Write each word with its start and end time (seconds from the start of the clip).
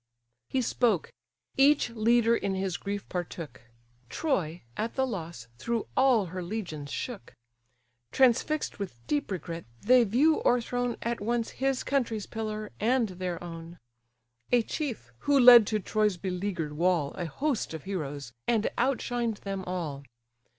He 0.49 0.63
spoke: 0.63 1.13
each 1.57 1.91
leader 1.91 2.35
in 2.35 2.55
his 2.55 2.75
grief 2.75 3.07
partook: 3.07 3.61
Troy, 4.09 4.63
at 4.75 4.95
the 4.95 5.05
loss, 5.05 5.47
through 5.59 5.85
all 5.95 6.25
her 6.33 6.41
legions 6.41 6.91
shook. 6.91 7.35
Transfix'd 8.11 8.77
with 8.77 8.99
deep 9.05 9.29
regret, 9.29 9.65
they 9.79 10.03
view 10.03 10.37
o'erthrown 10.43 10.97
At 11.03 11.21
once 11.21 11.51
his 11.61 11.83
country's 11.83 12.25
pillar, 12.25 12.71
and 12.79 13.09
their 13.09 13.43
own; 13.43 13.77
A 14.51 14.63
chief, 14.63 15.11
who 15.19 15.39
led 15.39 15.67
to 15.67 15.77
Troy's 15.77 16.17
beleaguer'd 16.17 16.73
wall 16.73 17.11
A 17.13 17.25
host 17.27 17.71
of 17.75 17.83
heroes, 17.83 18.33
and 18.47 18.71
outshined 18.79 19.37
them 19.41 19.63
all. 19.65 20.01